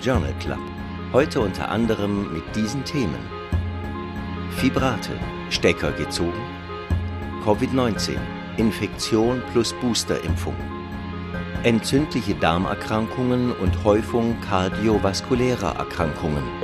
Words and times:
Journal 0.00 0.34
Club. 0.40 0.58
Heute 1.12 1.40
unter 1.40 1.68
anderem 1.68 2.32
mit 2.32 2.42
diesen 2.54 2.84
Themen: 2.84 3.18
Fibrate, 4.50 5.12
Stecker 5.50 5.92
gezogen, 5.92 6.32
Covid-19, 7.44 8.16
Infektion 8.56 9.42
plus 9.52 9.72
Boosterimpfung, 9.74 10.56
entzündliche 11.62 12.34
Darmerkrankungen 12.34 13.52
und 13.52 13.84
Häufung 13.84 14.36
kardiovaskulärer 14.40 15.76
Erkrankungen. 15.76 16.63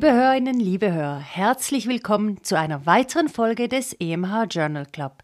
Liebe 0.00 0.14
Hörerinnen, 0.14 0.58
liebe 0.58 0.92
Hörer, 0.94 1.18
herzlich 1.18 1.86
willkommen 1.86 2.42
zu 2.42 2.56
einer 2.56 2.86
weiteren 2.86 3.28
Folge 3.28 3.68
des 3.68 3.92
EMH 3.92 4.46
Journal 4.48 4.86
Club. 4.86 5.22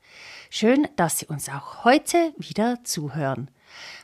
Schön, 0.51 0.87
dass 0.97 1.19
Sie 1.19 1.25
uns 1.25 1.49
auch 1.49 1.85
heute 1.85 2.35
wieder 2.37 2.85
zuhören. 2.85 3.51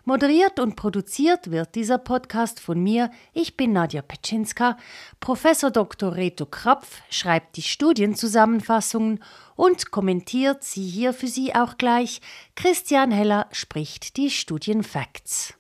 Moderiert 0.07 0.59
und 0.59 0.75
produziert 0.75 1.51
wird 1.51 1.75
dieser 1.75 1.99
Podcast 1.99 2.59
von 2.59 2.83
mir. 2.83 3.11
Ich 3.35 3.59
bin 3.59 3.75
Nadja 3.75 4.01
Petschinska. 4.01 4.79
Professor 5.21 5.71
Dr. 5.71 6.17
Reto 6.17 6.47
Krapf 6.47 7.03
schreibt 7.11 7.59
die 7.59 7.63
Studienzusammenfassungen 7.63 9.23
und 9.57 9.91
kommentiert 9.91 10.65
sie 10.65 10.87
hier 10.87 11.13
für 11.13 11.29
Sie 11.29 11.55
auch 11.55 11.77
gleich. 11.77 12.23
Christian 12.57 13.11
Heller 13.11 13.47
spricht 13.53 14.17
die 14.17 14.31
Studienfacts. 14.31 15.53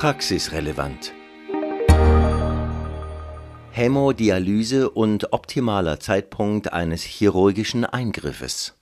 Praxisrelevant. 0.00 1.12
Hämodialyse 3.70 4.88
und 4.88 5.34
optimaler 5.34 6.00
Zeitpunkt 6.00 6.72
eines 6.72 7.02
chirurgischen 7.02 7.84
Eingriffes. 7.84 8.78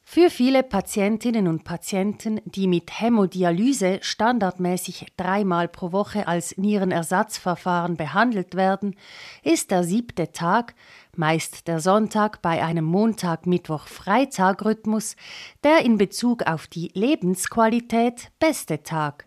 Für 0.00 0.30
viele 0.30 0.62
Patientinnen 0.62 1.46
und 1.46 1.64
Patienten, 1.64 2.40
die 2.46 2.68
mit 2.68 3.02
Hämodialyse 3.02 3.98
standardmäßig 4.00 5.08
dreimal 5.18 5.68
pro 5.68 5.92
Woche 5.92 6.26
als 6.26 6.56
Nierenersatzverfahren 6.56 7.98
behandelt 7.98 8.54
werden, 8.54 8.96
ist 9.42 9.70
der 9.70 9.84
siebte 9.84 10.32
Tag, 10.32 10.74
meist 11.14 11.68
der 11.68 11.80
Sonntag 11.80 12.40
bei 12.40 12.64
einem 12.64 12.86
Montag-Mittwoch-Freitag-Rhythmus, 12.86 15.16
der 15.62 15.84
in 15.84 15.98
Bezug 15.98 16.46
auf 16.46 16.66
die 16.66 16.90
Lebensqualität 16.94 18.30
beste 18.38 18.82
Tag. 18.82 19.26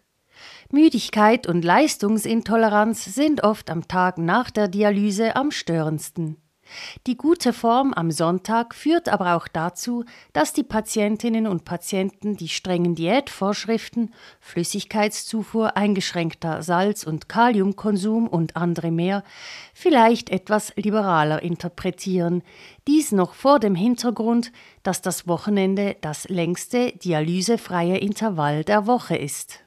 Müdigkeit 0.71 1.47
und 1.47 1.63
Leistungsintoleranz 1.63 3.05
sind 3.05 3.43
oft 3.43 3.69
am 3.69 3.87
Tag 3.87 4.17
nach 4.17 4.49
der 4.49 4.67
Dialyse 4.67 5.35
am 5.35 5.51
störendsten. 5.51 6.37
Die 7.07 7.17
gute 7.17 7.53
Form 7.53 7.93
am 7.93 8.11
Sonntag 8.11 8.73
führt 8.73 9.09
aber 9.09 9.35
auch 9.35 9.47
dazu, 9.47 10.05
dass 10.31 10.53
die 10.53 10.63
Patientinnen 10.63 11.47
und 11.47 11.65
Patienten 11.65 12.37
die 12.37 12.47
strengen 12.47 12.95
Diätvorschriften, 12.95 14.13
Flüssigkeitszufuhr, 14.39 15.75
eingeschränkter 15.77 16.61
Salz- 16.63 17.03
und 17.03 17.29
Kaliumkonsum 17.29 18.27
und 18.27 18.55
andere 18.55 18.91
mehr 18.91 19.23
vielleicht 19.73 20.29
etwas 20.29 20.73
liberaler 20.75 21.41
interpretieren, 21.41 22.43
dies 22.87 23.11
noch 23.11 23.33
vor 23.33 23.59
dem 23.59 23.75
Hintergrund, 23.75 24.51
dass 24.83 25.01
das 25.01 25.27
Wochenende 25.27 25.95
das 26.01 26.29
längste 26.29 26.91
dialysefreie 26.93 27.97
Intervall 27.97 28.63
der 28.63 28.87
Woche 28.87 29.15
ist. 29.15 29.62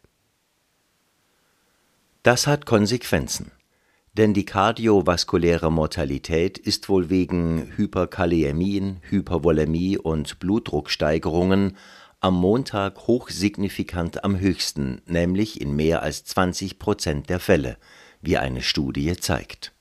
Das 2.26 2.48
hat 2.48 2.66
Konsequenzen. 2.66 3.52
Denn 4.14 4.34
die 4.34 4.44
kardiovaskuläre 4.44 5.70
Mortalität 5.70 6.58
ist 6.58 6.88
wohl 6.88 7.08
wegen 7.08 7.70
Hyperkaliämien, 7.76 8.96
Hypervolämie 9.08 9.96
und 9.96 10.40
Blutdrucksteigerungen 10.40 11.76
am 12.18 12.34
Montag 12.34 13.06
hochsignifikant 13.06 14.24
am 14.24 14.40
höchsten, 14.40 15.02
nämlich 15.06 15.60
in 15.60 15.76
mehr 15.76 16.02
als 16.02 16.24
20 16.24 16.80
Prozent 16.80 17.30
der 17.30 17.38
Fälle, 17.38 17.76
wie 18.22 18.38
eine 18.38 18.62
Studie 18.62 19.16
zeigt. 19.16 19.72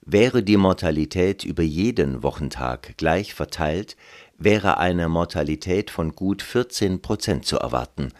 Wäre 0.00 0.42
die 0.42 0.56
Mortalität 0.56 1.44
über 1.44 1.62
jeden 1.62 2.22
Wochentag 2.22 2.96
gleich 2.96 3.34
verteilt, 3.34 3.98
wäre 4.38 4.78
eine 4.78 5.10
Mortalität 5.10 5.90
von 5.90 6.14
gut 6.14 6.40
14 6.40 7.02
Prozent 7.02 7.44
zu 7.44 7.58
erwarten, 7.58 8.12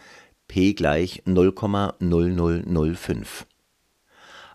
p 0.47 0.73
gleich 0.73 1.23
0,0005. 1.25 3.45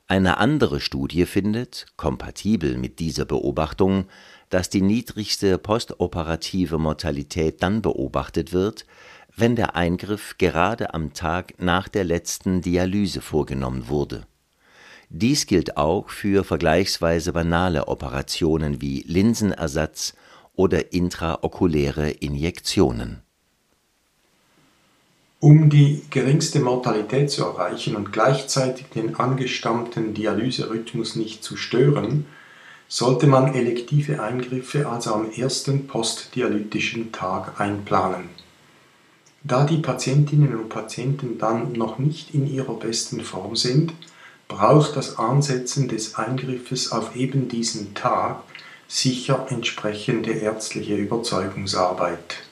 Eine 0.07 0.39
andere 0.39 0.81
Studie 0.81 1.25
findet, 1.25 1.87
kompatibel 1.97 2.77
mit 2.77 2.99
dieser 2.99 3.25
Beobachtung, 3.25 4.07
dass 4.49 4.69
die 4.69 4.83
niedrigste 4.83 5.57
postoperative 5.57 6.79
Mortalität 6.79 7.63
dann 7.63 7.81
beobachtet 7.81 8.53
wird, 8.53 8.87
wenn 9.37 9.55
der 9.55 9.77
Eingriff 9.77 10.37
gerade 10.37 10.95
am 10.95 11.13
Tag 11.13 11.55
nach 11.59 11.89
der 11.89 12.03
letzten 12.03 12.61
Dialyse 12.61 13.21
vorgenommen 13.21 13.89
wurde. 13.89 14.27
Dies 15.11 15.47
gilt 15.47 15.77
auch 15.77 16.11
für 16.11 16.45
vergleichsweise 16.45 17.33
banale 17.33 17.89
Operationen 17.89 18.81
wie 18.81 19.05
Linsenersatz 19.07 20.15
oder 20.55 20.93
intraokuläre 20.93 22.11
Injektionen 22.11 23.23
um 25.41 25.71
die 25.71 26.03
geringste 26.11 26.61
Mortalität 26.61 27.31
zu 27.31 27.45
erreichen 27.45 27.97
und 27.97 28.13
gleichzeitig 28.13 28.87
den 28.95 29.17
angestammten 29.17 30.13
Dialyserhythmus 30.13 31.17
nicht 31.17 31.43
zu 31.43 31.57
stören, 31.57 32.27
sollte 32.89 33.27
man 33.27 33.55
elektive 33.55 34.23
Eingriffe 34.23 34.89
also 34.89 35.15
am 35.15 35.31
ersten 35.33 35.87
postdialytischen 35.87 37.13
Tag 37.13 37.59
einplanen. 37.59 38.29
Da 39.43 39.65
die 39.65 39.79
Patientinnen 39.79 40.55
und 40.55 40.69
Patienten 40.69 41.39
dann 41.39 41.73
noch 41.73 41.99
nicht 41.99 42.35
in 42.35 42.53
ihrer 42.53 42.75
besten 42.75 43.23
Form 43.23 43.57
sind, 43.57 43.95
braucht 44.49 44.97
das 44.97 45.19
Ansetzen 45.19 45.89
des 45.89 46.17
Eingriffes 46.17 46.93
auf 46.93 47.17
eben 47.17 47.49
diesen 47.49 47.95
Tag 47.95 48.43
sicher 48.89 49.47
entsprechende 49.49 50.33
ärztliche 50.33 50.97
Überzeugungsarbeit. 50.97 52.50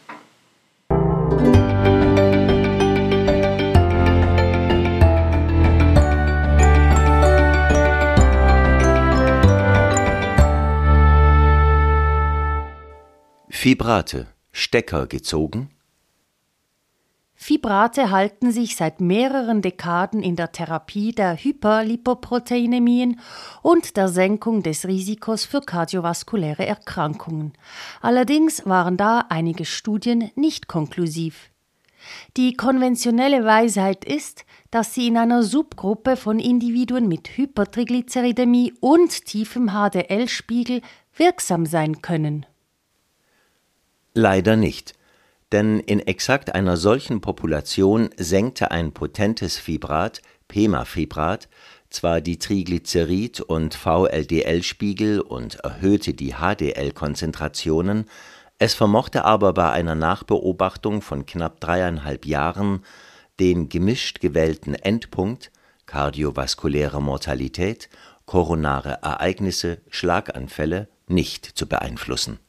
Fibrate 13.60 14.28
Stecker 14.52 15.08
gezogen? 15.08 15.70
Fibrate 17.34 18.12
halten 18.12 18.52
sich 18.52 18.76
seit 18.76 19.00
mehreren 19.00 19.62
Dekaden 19.62 20.22
in 20.22 20.36
der 20.36 20.52
Therapie 20.52 21.10
der 21.10 21.34
Hyperlipoproteinämien 21.34 23.18
und 23.60 23.96
der 23.96 24.10
Senkung 24.10 24.62
des 24.62 24.86
Risikos 24.86 25.44
für 25.44 25.60
kardiovaskuläre 25.60 26.64
Erkrankungen. 26.64 27.52
Allerdings 28.00 28.64
waren 28.64 28.96
da 28.96 29.24
einige 29.28 29.64
Studien 29.64 30.30
nicht 30.36 30.68
konklusiv. 30.68 31.50
Die 32.36 32.52
konventionelle 32.52 33.44
Weisheit 33.44 34.04
ist, 34.04 34.44
dass 34.70 34.94
sie 34.94 35.08
in 35.08 35.16
einer 35.16 35.42
Subgruppe 35.42 36.14
von 36.14 36.38
Individuen 36.38 37.08
mit 37.08 37.36
Hypertriglyceridämie 37.36 38.74
und 38.78 39.24
tiefem 39.24 39.70
HDL-Spiegel 39.70 40.80
wirksam 41.16 41.66
sein 41.66 42.02
können. 42.02 42.46
Leider 44.14 44.56
nicht, 44.56 44.94
denn 45.52 45.80
in 45.80 46.00
exakt 46.00 46.54
einer 46.54 46.76
solchen 46.76 47.20
Population 47.20 48.10
senkte 48.16 48.70
ein 48.70 48.92
potentes 48.92 49.56
Fibrat, 49.56 50.22
Pemafibrat, 50.48 51.48
zwar 51.90 52.20
die 52.20 52.38
Triglycerid- 52.38 53.40
und 53.40 53.74
VLDL-Spiegel 53.74 55.20
und 55.20 55.56
erhöhte 55.56 56.14
die 56.14 56.34
HDL-Konzentrationen, 56.34 58.06
es 58.58 58.74
vermochte 58.74 59.24
aber 59.24 59.54
bei 59.54 59.70
einer 59.70 59.94
Nachbeobachtung 59.94 61.00
von 61.00 61.26
knapp 61.26 61.60
dreieinhalb 61.60 62.26
Jahren 62.26 62.84
den 63.38 63.68
gemischt 63.68 64.20
gewählten 64.20 64.74
Endpunkt 64.74 65.52
kardiovaskuläre 65.86 67.00
Mortalität, 67.00 67.88
koronare 68.26 68.98
Ereignisse, 69.02 69.80
Schlaganfälle 69.88 70.88
nicht 71.06 71.46
zu 71.46 71.66
beeinflussen 71.66 72.40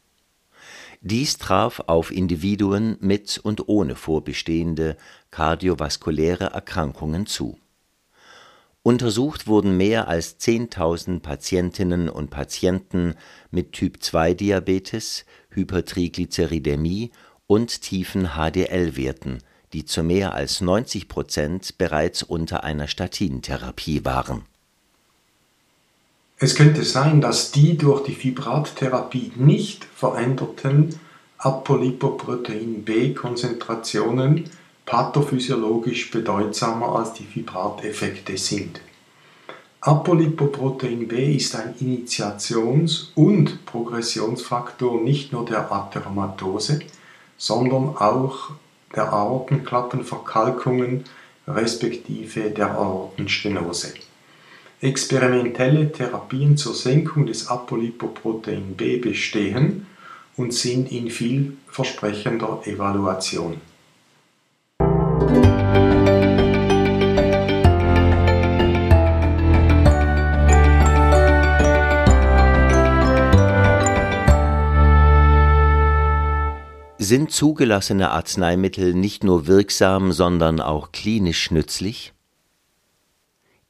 dies 1.01 1.37
traf 1.37 1.81
auf 1.87 2.11
Individuen 2.11 2.97
mit 2.99 3.37
und 3.37 3.67
ohne 3.69 3.95
vorbestehende 3.95 4.97
kardiovaskuläre 5.31 6.45
Erkrankungen 6.45 7.25
zu. 7.25 7.57
Untersucht 8.81 9.47
wurden 9.47 9.77
mehr 9.77 10.07
als 10.07 10.39
10.000 10.39 11.19
Patientinnen 11.19 12.09
und 12.09 12.29
Patienten 12.29 13.15
mit 13.51 13.73
Typ-2-Diabetes, 13.73 15.25
Hypertriglyceridämie 15.51 17.11
und 17.45 17.81
tiefen 17.81 18.29
HDL-Werten, 18.35 19.39
die 19.73 19.85
zu 19.85 20.03
mehr 20.03 20.33
als 20.33 20.61
90 20.61 21.07
Prozent 21.07 21.77
bereits 21.77 22.23
unter 22.23 22.63
einer 22.63 22.87
Statintherapie 22.87 24.05
waren. 24.05 24.48
Es 26.41 26.55
könnte 26.55 26.85
sein, 26.85 27.19
dass 27.19 27.51
die 27.51 27.77
durch 27.77 28.03
die 28.03 28.15
Fibrattherapie 28.15 29.33
nicht 29.35 29.83
veränderten 29.83 30.97
Apolipoprotein 31.37 32.83
B-Konzentrationen 32.83 34.49
pathophysiologisch 34.85 36.11
bedeutsamer 36.11 36.95
als 36.95 37.11
die 37.11 37.25
Fibrateffekte 37.25 38.37
sind. 38.37 38.79
Apolipoprotein 39.81 41.09
B 41.09 41.35
ist 41.35 41.57
ein 41.57 41.75
Initiations- 41.81 43.11
und 43.15 43.65
Progressionsfaktor 43.65 45.01
nicht 45.01 45.33
nur 45.33 45.43
der 45.45 45.69
Atheromatose, 45.69 46.79
sondern 47.37 47.97
auch 47.97 48.51
der 48.95 49.11
Aortenklappenverkalkungen 49.11 51.03
respektive 51.47 52.49
der 52.49 52.71
Aortenstenose. 52.71 53.93
Experimentelle 54.81 55.91
Therapien 55.91 56.55
zur 56.55 56.73
Senkung 56.73 57.25
des 57.25 57.49
Apolipoprotein 57.49 58.77
B 58.77 58.95
bestehen 58.95 59.87
und 60.37 60.53
sind 60.53 60.89
in 60.89 61.09
vielversprechender 61.09 62.61
Evaluation. 62.63 63.57
Sind 76.97 77.31
zugelassene 77.31 78.11
Arzneimittel 78.11 78.93
nicht 78.93 79.25
nur 79.25 79.45
wirksam, 79.47 80.13
sondern 80.13 80.61
auch 80.61 80.93
klinisch 80.93 81.51
nützlich? 81.51 82.13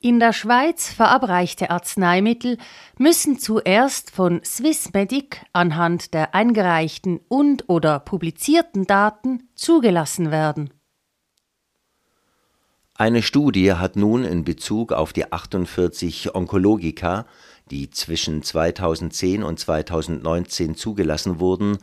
In 0.01 0.21
der 0.21 0.31
Schweiz 0.31 0.87
verabreichte 0.87 1.71
Arzneimittel 1.71 2.57
müssen 2.97 3.37
zuerst 3.37 4.11
von 4.11 4.39
Swissmedic 4.45 5.45
anhand 5.51 6.13
der 6.13 6.33
eingereichten 6.33 7.19
und/oder 7.27 7.99
publizierten 7.99 8.87
Daten 8.87 9.49
zugelassen 9.55 10.31
werden. 10.31 10.69
Eine 12.95 13.21
Studie 13.21 13.73
hat 13.73 13.97
nun 13.97 14.23
in 14.23 14.45
Bezug 14.45 14.93
auf 14.93 15.11
die 15.11 15.33
48 15.33 16.33
Onkologika, 16.33 17.25
die 17.69 17.89
zwischen 17.89 18.41
2010 18.41 19.43
und 19.43 19.59
2019 19.59 20.75
zugelassen 20.75 21.41
wurden, 21.41 21.77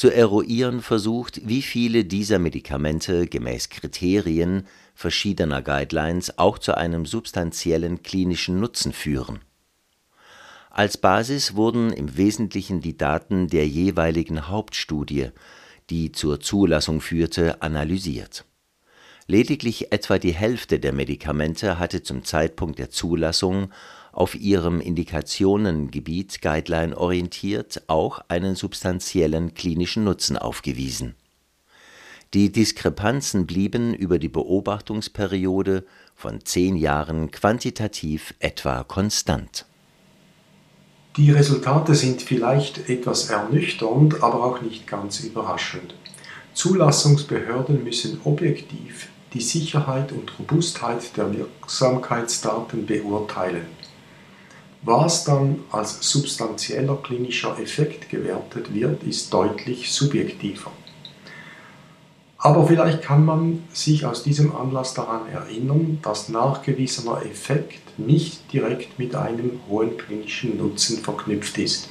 zu 0.00 0.08
eruieren 0.08 0.80
versucht, 0.80 1.46
wie 1.46 1.60
viele 1.60 2.06
dieser 2.06 2.38
Medikamente 2.38 3.26
gemäß 3.26 3.68
Kriterien 3.68 4.66
verschiedener 4.94 5.60
Guidelines 5.60 6.38
auch 6.38 6.56
zu 6.58 6.74
einem 6.74 7.04
substanziellen 7.04 8.02
klinischen 8.02 8.60
Nutzen 8.60 8.94
führen. 8.94 9.40
Als 10.70 10.96
Basis 10.96 11.54
wurden 11.54 11.92
im 11.92 12.16
Wesentlichen 12.16 12.80
die 12.80 12.96
Daten 12.96 13.48
der 13.48 13.68
jeweiligen 13.68 14.48
Hauptstudie, 14.48 15.32
die 15.90 16.12
zur 16.12 16.40
Zulassung 16.40 17.02
führte, 17.02 17.60
analysiert. 17.60 18.46
Lediglich 19.26 19.92
etwa 19.92 20.18
die 20.18 20.32
Hälfte 20.32 20.80
der 20.80 20.94
Medikamente 20.94 21.78
hatte 21.78 22.02
zum 22.02 22.24
Zeitpunkt 22.24 22.78
der 22.78 22.88
Zulassung 22.88 23.70
auf 24.12 24.34
ihrem 24.34 24.80
Indikationengebiet 24.80 26.42
Guideline 26.42 26.96
orientiert 26.96 27.82
auch 27.86 28.20
einen 28.28 28.54
substanziellen 28.56 29.54
klinischen 29.54 30.04
Nutzen 30.04 30.36
aufgewiesen. 30.36 31.14
Die 32.32 32.52
Diskrepanzen 32.52 33.46
blieben 33.46 33.92
über 33.92 34.20
die 34.20 34.28
Beobachtungsperiode 34.28 35.84
von 36.14 36.44
zehn 36.44 36.76
Jahren 36.76 37.30
quantitativ 37.30 38.34
etwa 38.38 38.84
konstant. 38.84 39.66
Die 41.16 41.32
Resultate 41.32 41.96
sind 41.96 42.22
vielleicht 42.22 42.88
etwas 42.88 43.30
ernüchternd, 43.30 44.22
aber 44.22 44.44
auch 44.44 44.62
nicht 44.62 44.86
ganz 44.86 45.20
überraschend. 45.20 45.94
Zulassungsbehörden 46.54 47.82
müssen 47.82 48.20
objektiv 48.24 49.08
die 49.32 49.40
Sicherheit 49.40 50.12
und 50.12 50.38
Robustheit 50.38 51.16
der 51.16 51.32
Wirksamkeitsdaten 51.32 52.86
beurteilen. 52.86 53.66
Was 54.82 55.24
dann 55.24 55.60
als 55.70 55.98
substanzieller 56.00 56.96
klinischer 56.96 57.58
Effekt 57.58 58.08
gewertet 58.08 58.74
wird, 58.74 59.02
ist 59.02 59.32
deutlich 59.32 59.92
subjektiver. 59.92 60.70
Aber 62.38 62.66
vielleicht 62.66 63.02
kann 63.02 63.26
man 63.26 63.64
sich 63.70 64.06
aus 64.06 64.22
diesem 64.22 64.56
Anlass 64.56 64.94
daran 64.94 65.28
erinnern, 65.28 65.98
dass 66.00 66.30
nachgewiesener 66.30 67.22
Effekt 67.26 67.98
nicht 67.98 68.50
direkt 68.50 68.98
mit 68.98 69.14
einem 69.14 69.60
hohen 69.68 69.98
klinischen 69.98 70.56
Nutzen 70.56 71.02
verknüpft 71.02 71.58
ist. 71.58 71.90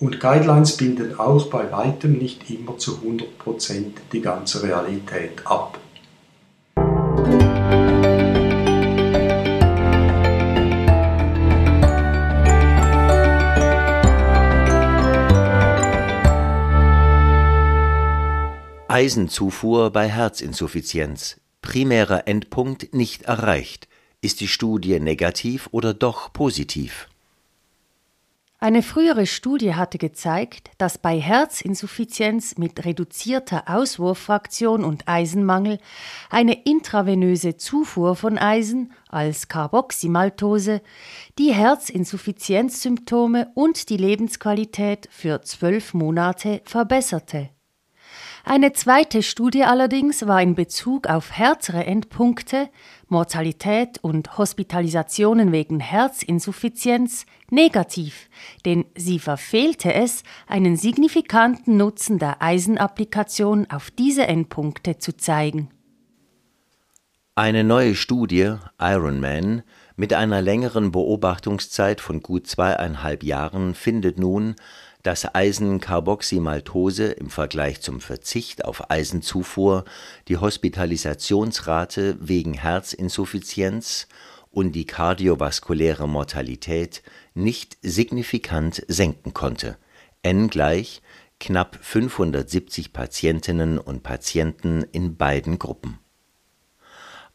Und 0.00 0.18
Guidelines 0.18 0.76
bilden 0.76 1.16
auch 1.20 1.46
bei 1.46 1.70
weitem 1.70 2.18
nicht 2.18 2.50
immer 2.50 2.76
zu 2.76 2.98
100% 3.46 3.92
die 4.12 4.20
ganze 4.20 4.64
Realität 4.64 5.46
ab. 5.46 5.78
Eisenzufuhr 18.94 19.90
bei 19.90 20.08
Herzinsuffizienz. 20.08 21.40
Primärer 21.62 22.28
Endpunkt 22.28 22.94
nicht 22.94 23.22
erreicht. 23.22 23.88
Ist 24.20 24.38
die 24.38 24.46
Studie 24.46 25.00
negativ 25.00 25.68
oder 25.72 25.92
doch 25.94 26.32
positiv? 26.32 27.08
Eine 28.60 28.84
frühere 28.84 29.26
Studie 29.26 29.74
hatte 29.74 29.98
gezeigt, 29.98 30.70
dass 30.78 30.96
bei 30.98 31.18
Herzinsuffizienz 31.18 32.56
mit 32.56 32.84
reduzierter 32.84 33.64
Auswurffraktion 33.66 34.84
und 34.84 35.08
Eisenmangel 35.08 35.80
eine 36.30 36.62
intravenöse 36.62 37.56
Zufuhr 37.56 38.14
von 38.14 38.38
Eisen 38.38 38.92
als 39.08 39.48
Carboxymaltose 39.48 40.82
die 41.40 41.52
Herzinsuffizienzsymptome 41.52 43.48
und 43.54 43.88
die 43.88 43.96
Lebensqualität 43.96 45.08
für 45.10 45.42
zwölf 45.42 45.94
Monate 45.94 46.62
verbesserte. 46.64 47.50
Eine 48.46 48.74
zweite 48.74 49.22
Studie 49.22 49.64
allerdings 49.64 50.26
war 50.26 50.42
in 50.42 50.54
Bezug 50.54 51.06
auf 51.06 51.32
härtere 51.32 51.86
Endpunkte, 51.86 52.68
Mortalität 53.08 53.98
und 54.02 54.36
Hospitalisationen 54.36 55.50
wegen 55.50 55.80
Herzinsuffizienz 55.80 57.24
negativ, 57.48 58.28
denn 58.66 58.84
sie 58.94 59.18
verfehlte 59.18 59.94
es, 59.94 60.24
einen 60.46 60.76
signifikanten 60.76 61.78
Nutzen 61.78 62.18
der 62.18 62.42
Eisenapplikation 62.42 63.66
auf 63.70 63.90
diese 63.90 64.26
Endpunkte 64.26 64.98
zu 64.98 65.16
zeigen. 65.16 65.70
Eine 67.36 67.64
neue 67.64 67.94
Studie, 67.94 68.56
Ironman, 68.78 69.62
mit 69.96 70.12
einer 70.12 70.42
längeren 70.42 70.92
Beobachtungszeit 70.92 72.00
von 72.02 72.20
gut 72.20 72.46
zweieinhalb 72.46 73.24
Jahren 73.24 73.74
findet 73.74 74.18
nun, 74.18 74.54
dass 75.04 75.34
Eisencarboxymaltose 75.34 77.12
im 77.12 77.28
Vergleich 77.28 77.82
zum 77.82 78.00
Verzicht 78.00 78.64
auf 78.64 78.90
Eisenzufuhr 78.90 79.84
die 80.28 80.38
Hospitalisationsrate 80.38 82.16
wegen 82.20 82.54
Herzinsuffizienz 82.54 84.08
und 84.50 84.72
die 84.72 84.86
kardiovaskuläre 84.86 86.08
Mortalität 86.08 87.02
nicht 87.34 87.76
signifikant 87.82 88.82
senken 88.88 89.34
konnte, 89.34 89.76
n 90.22 90.48
gleich 90.48 91.02
knapp 91.38 91.78
570 91.82 92.94
Patientinnen 92.94 93.78
und 93.78 94.02
Patienten 94.02 94.84
in 94.90 95.16
beiden 95.16 95.58
Gruppen. 95.58 95.98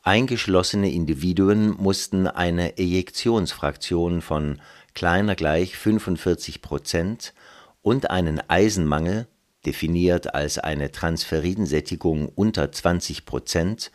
Eingeschlossene 0.02 0.92
Individuen 0.92 1.70
mussten 1.70 2.26
eine 2.26 2.80
Ejektionsfraktion 2.80 4.24
von 4.24 4.60
kleiner 4.96 5.36
gleich 5.36 5.78
45 5.78 6.64
Prozent 6.64 7.34
und 7.82 8.10
einen 8.10 8.42
Eisenmangel, 8.50 9.28
definiert 9.66 10.34
als 10.34 10.58
eine 10.58 10.92
Transferinsättigung 10.92 12.30
unter 12.30 12.72
20 12.72 13.26
Prozent 13.26 13.92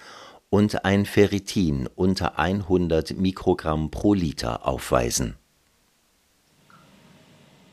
und 0.51 0.85
ein 0.85 1.07
Ferritin 1.07 1.89
unter 1.95 2.39
100 2.39 3.17
Mikrogramm 3.19 3.91
pro 3.91 4.15
Liter 4.15 4.67
aufweisen. 4.67 5.37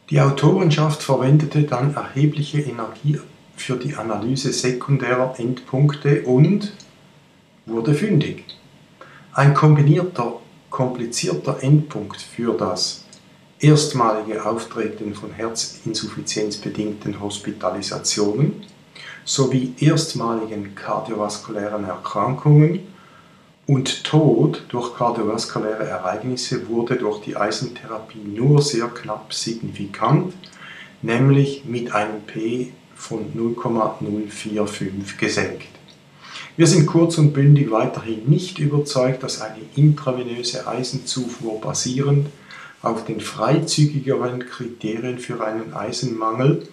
Die 0.10 0.20
Autorenschaft 0.20 1.04
verwendete 1.04 1.64
dann 1.64 1.94
erhebliche 1.94 2.60
Energie 2.60 3.20
für 3.56 3.78
die 3.78 3.96
Analyse 3.96 4.52
sekundärer 4.52 5.36
Endpunkte 5.38 6.24
und 6.24 6.74
wurde 7.66 7.94
fündig. 7.94 8.44
Ein 9.34 9.54
kombinierter, 9.54 10.42
komplizierter 10.70 11.62
Endpunkt 11.62 12.22
für 12.22 12.58
das 12.58 13.06
erstmalige 13.62 14.44
Auftreten 14.46 15.14
von 15.14 15.32
herzinsuffizienzbedingten 15.32 17.22
Hospitalisationen 17.22 18.64
sowie 19.24 19.76
erstmaligen 19.80 20.74
kardiovaskulären 20.74 21.86
Erkrankungen 21.86 22.80
und 23.68 24.04
Tod 24.04 24.66
durch 24.70 24.96
kardiovaskuläre 24.96 25.88
Ereignisse 25.88 26.68
wurde 26.68 26.96
durch 26.96 27.22
die 27.22 27.38
Eisentherapie 27.38 28.24
nur 28.26 28.62
sehr 28.62 28.88
knapp 28.88 29.32
signifikant, 29.34 30.34
nämlich 31.04 31.64
mit 31.66 31.94
einem 31.94 32.22
P 32.22 32.74
von 32.96 33.28
0,045 33.34 35.18
gesenkt. 35.18 35.68
Wir 36.58 36.68
sind 36.68 36.86
kurz 36.88 37.18
und 37.18 37.32
bündig 37.32 37.72
weiterhin 37.72 38.26
nicht 38.26 38.60
überzeugt, 38.60 39.24
dass 39.24 39.40
eine 39.40 39.62
intravenöse 39.76 40.68
Eisenzufuhr 40.68 41.62
basierend 41.62 42.28
auf 42.82 43.06
den 43.06 43.22
freizügigeren 43.22 44.46
Kriterien 44.46 45.20
für 45.20 45.46
einen 45.46 45.74
Eisenmangel 45.74 46.68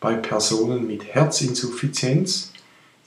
bei 0.00 0.14
Personen 0.14 0.86
mit 0.86 1.14
Herzinsuffizienz 1.14 2.52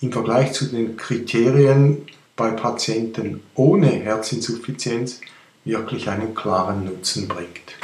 im 0.01 0.11
Vergleich 0.11 0.53
zu 0.53 0.65
den 0.65 0.97
Kriterien 0.97 2.05
bei 2.35 2.51
Patienten 2.51 3.41
ohne 3.55 3.87
Herzinsuffizienz 3.87 5.21
wirklich 5.65 6.09
einen 6.09 6.35
klaren 6.35 6.85
Nutzen 6.85 7.27
bringt. 7.27 7.75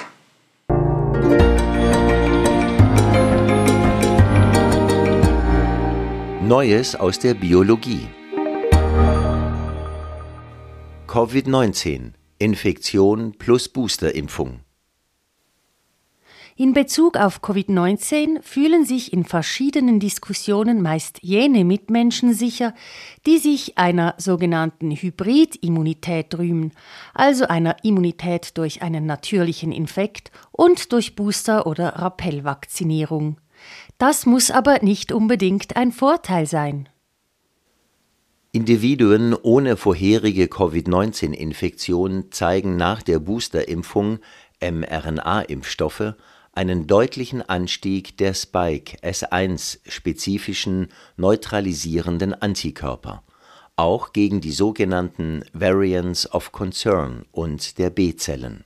Neues 6.42 6.96
aus 6.96 7.18
der 7.20 7.34
Biologie. 7.34 8.08
Covid-19 11.08 12.12
Infektion 12.44 13.32
plus 13.38 13.70
Boosterimpfung. 13.70 14.60
In 16.56 16.74
Bezug 16.74 17.18
auf 17.18 17.42
Covid-19 17.42 18.42
fühlen 18.44 18.86
sich 18.86 19.12
in 19.12 19.24
verschiedenen 19.24 20.00
Diskussionen 20.00 20.82
meist 20.82 21.20
jene 21.24 21.64
Mitmenschen 21.64 22.34
sicher, 22.34 22.76
die 23.26 23.40
sich 23.40 23.78
einer 23.78 24.14
sogenannten 24.18 24.92
Hybridimmunität 24.92 26.38
rühmen, 26.38 26.74
also 27.14 27.48
einer 27.48 27.78
Immunität 27.84 28.58
durch 28.58 28.84
einen 28.84 29.06
natürlichen 29.06 29.72
Infekt 29.72 30.32
und 30.52 30.92
durch 30.92 31.16
Booster- 31.16 31.66
oder 31.66 31.96
Rappellvakzinierung. 31.96 33.40
Das 33.98 34.26
muss 34.26 34.52
aber 34.52 34.84
nicht 34.84 35.12
unbedingt 35.12 35.76
ein 35.76 35.92
Vorteil 35.92 36.46
sein. 36.46 36.90
Individuen 38.56 39.34
ohne 39.34 39.78
vorherige 39.78 40.48
Covid-19-Infektion 40.48 42.26
zeigen 42.30 42.78
nach 42.78 43.02
der 43.02 43.18
Boosterimpfung 43.18 44.20
mRNA-Impfstoffe 44.62 46.14
einen 46.52 46.86
deutlichen 46.86 47.42
Anstieg 47.42 48.16
der 48.20 48.36
Spike-S1-spezifischen 48.36 50.90
neutralisierenden 51.18 52.36
Antikörper, 52.36 53.24
auch 53.76 54.14
gegen 54.14 54.40
die 54.40 54.52
sogenannten 54.52 55.44
Variants 55.54 56.32
of 56.32 56.52
Concern 56.52 57.26
und 57.32 57.80
der 57.80 57.90
B-Zellen. 57.90 58.66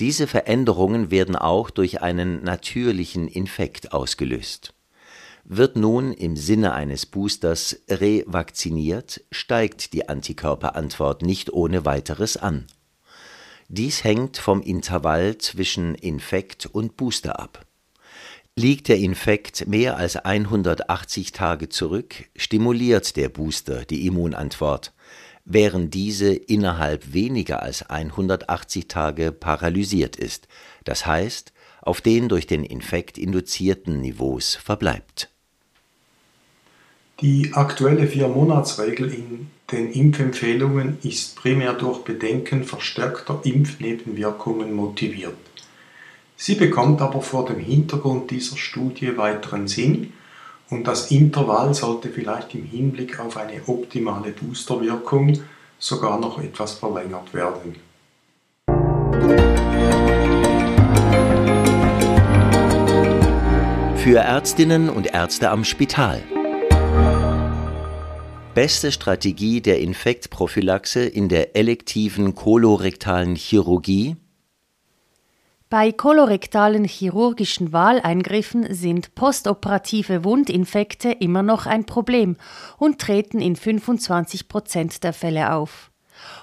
Diese 0.00 0.26
Veränderungen 0.26 1.12
werden 1.12 1.36
auch 1.36 1.70
durch 1.70 2.02
einen 2.02 2.42
natürlichen 2.42 3.28
Infekt 3.28 3.92
ausgelöst. 3.92 4.72
Wird 5.48 5.76
nun 5.76 6.12
im 6.12 6.36
Sinne 6.36 6.72
eines 6.72 7.06
Boosters 7.06 7.80
revacciniert, 7.88 9.22
steigt 9.30 9.92
die 9.92 10.08
Antikörperantwort 10.08 11.22
nicht 11.22 11.52
ohne 11.52 11.84
weiteres 11.84 12.36
an 12.36 12.66
dies 13.68 14.04
hängt 14.04 14.36
vom 14.36 14.62
Intervall 14.62 15.38
zwischen 15.38 15.96
Infekt 15.96 16.66
und 16.66 16.96
Booster 16.96 17.40
ab. 17.40 17.66
Liegt 18.54 18.88
der 18.88 18.98
Infekt 18.98 19.66
mehr 19.66 19.96
als 19.96 20.16
180 20.16 21.32
Tage 21.32 21.68
zurück, 21.68 22.14
stimuliert 22.36 23.16
der 23.16 23.28
Booster 23.28 23.84
die 23.84 24.06
Immunantwort, 24.06 24.94
während 25.44 25.92
diese 25.94 26.32
innerhalb 26.32 27.12
weniger 27.12 27.62
als 27.62 27.82
180 27.82 28.88
Tage 28.88 29.32
paralysiert 29.32 30.16
ist, 30.16 30.46
das 30.84 31.04
heißt, 31.04 31.52
auf 31.82 32.00
den 32.00 32.28
durch 32.28 32.46
den 32.46 32.64
Infekt 32.64 33.18
induzierten 33.18 34.00
Niveaus 34.00 34.54
verbleibt. 34.54 35.35
Die 37.20 37.54
aktuelle 37.54 38.06
Vier-Monats-Regel 38.06 39.10
in 39.10 39.46
den 39.72 39.90
Impfempfehlungen 39.90 40.98
ist 41.02 41.34
primär 41.34 41.72
durch 41.72 42.00
Bedenken 42.00 42.62
verstärkter 42.62 43.40
Impfnebenwirkungen 43.42 44.74
motiviert. 44.74 45.32
Sie 46.36 46.56
bekommt 46.56 47.00
aber 47.00 47.22
vor 47.22 47.46
dem 47.46 47.58
Hintergrund 47.58 48.30
dieser 48.30 48.58
Studie 48.58 49.16
weiteren 49.16 49.66
Sinn 49.66 50.12
und 50.68 50.86
das 50.86 51.10
Intervall 51.10 51.72
sollte 51.72 52.10
vielleicht 52.10 52.54
im 52.54 52.64
Hinblick 52.64 53.18
auf 53.18 53.38
eine 53.38 53.66
optimale 53.66 54.32
Boosterwirkung 54.32 55.40
sogar 55.78 56.20
noch 56.20 56.38
etwas 56.38 56.74
verlängert 56.74 57.32
werden. 57.32 57.76
Für 63.96 64.18
Ärztinnen 64.18 64.90
und 64.90 65.14
Ärzte 65.14 65.50
am 65.50 65.64
Spital 65.64 66.22
beste 68.56 68.90
Strategie 68.90 69.60
der 69.60 69.80
Infektprophylaxe 69.80 71.04
in 71.04 71.28
der 71.28 71.56
elektiven 71.56 72.34
kolorektalen 72.34 73.36
Chirurgie? 73.36 74.16
Bei 75.68 75.92
kolorektalen 75.92 76.86
chirurgischen 76.86 77.74
Wahleingriffen 77.74 78.72
sind 78.74 79.14
postoperative 79.14 80.24
Wundinfekte 80.24 81.10
immer 81.10 81.42
noch 81.42 81.66
ein 81.66 81.84
Problem 81.84 82.36
und 82.78 82.98
treten 82.98 83.42
in 83.42 83.56
25 83.56 84.48
Prozent 84.48 85.04
der 85.04 85.12
Fälle 85.12 85.52
auf. 85.52 85.90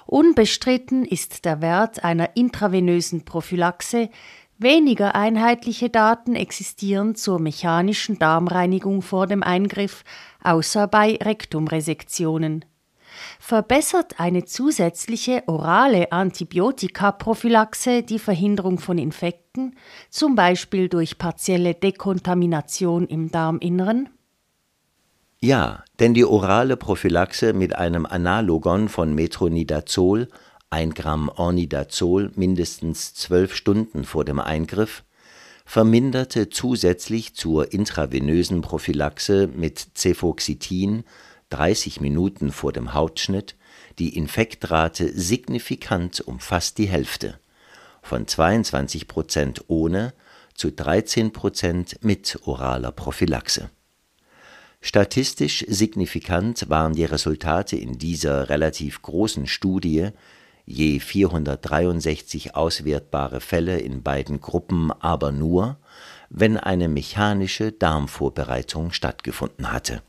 Unbestritten 0.06 1.06
ist 1.06 1.46
der 1.46 1.62
Wert 1.62 2.04
einer 2.04 2.38
intravenösen 2.38 3.26
Prophylaxe, 3.26 4.10
Weniger 4.64 5.14
einheitliche 5.14 5.90
Daten 5.90 6.36
existieren 6.36 7.16
zur 7.16 7.38
mechanischen 7.38 8.18
Darmreinigung 8.18 9.02
vor 9.02 9.28
dem 9.28 9.44
Eingriff, 9.44 10.06
außer 10.42 10.88
bei 10.88 11.20
Rektumresektionen. 11.22 12.64
Verbessert 13.42 14.22
eine 14.22 14.46
zusätzliche 14.46 15.44
orale 15.48 16.14
Antibiotikaprophylaxe 16.14 18.04
die 18.04 18.20
Verhinderung 18.20 18.80
von 18.80 18.98
Infekten, 18.98 19.76
zum 20.10 20.36
Beispiel 20.36 20.88
durch 20.88 21.18
partielle 21.18 21.74
Dekontamination 21.74 23.06
im 23.08 23.30
Darminneren? 23.32 24.08
Ja, 25.42 25.84
denn 26.00 26.14
die 26.14 26.24
orale 26.24 26.78
Prophylaxe 26.78 27.52
mit 27.52 27.76
einem 27.76 28.06
Analogon 28.06 28.88
von 28.88 29.14
Metronidazol 29.14 30.30
1 30.74 30.96
Gramm 30.96 31.30
Ornidazol 31.30 32.32
mindestens 32.34 33.14
zwölf 33.14 33.56
Stunden 33.56 34.06
vor 34.06 34.26
dem 34.26 34.40
Eingriff, 34.40 35.04
verminderte 35.66 36.50
zusätzlich 36.50 37.36
zur 37.36 37.72
intravenösen 37.72 38.62
Prophylaxe 38.62 39.48
mit 39.56 39.90
Cefoxitin 39.96 41.04
30 41.52 42.02
Minuten 42.02 42.52
vor 42.52 42.74
dem 42.74 42.96
Hautschnitt 42.96 43.56
die 44.00 44.18
Infektrate 44.18 45.12
signifikant 45.14 46.22
um 46.22 46.40
fast 46.40 46.80
die 46.80 46.88
Hälfte, 46.88 47.40
von 48.02 48.26
22 48.26 49.08
Prozent 49.08 49.66
ohne 49.68 50.16
zu 50.56 50.72
13 50.72 51.34
Prozent 51.34 52.04
mit 52.04 52.40
oraler 52.46 52.92
Prophylaxe. 52.92 53.70
Statistisch 54.82 55.64
signifikant 55.68 56.68
waren 56.68 56.94
die 56.96 57.06
Resultate 57.06 57.78
in 57.78 58.00
dieser 58.00 58.50
relativ 58.50 59.04
großen 59.04 59.46
Studie 59.46 60.10
je 60.66 61.00
463 61.00 62.56
auswertbare 62.56 63.40
Fälle 63.40 63.80
in 63.80 64.02
beiden 64.02 64.42
Gruppen 64.42 64.92
aber 65.00 65.32
nur, 65.32 65.78
wenn 66.30 66.58
eine 66.58 66.88
mechanische 66.88 67.72
Darmvorbereitung 67.72 68.92
stattgefunden 68.92 69.72
hatte. 69.72 70.02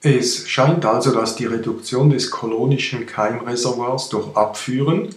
Es 0.00 0.48
scheint 0.48 0.84
also, 0.84 1.12
dass 1.12 1.36
die 1.36 1.46
Reduktion 1.46 2.10
des 2.10 2.30
kolonischen 2.30 3.06
Keimreservoirs 3.06 4.08
durch 4.08 4.36
Abführen 4.36 5.10